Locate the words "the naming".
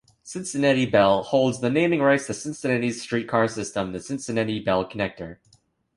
1.59-2.01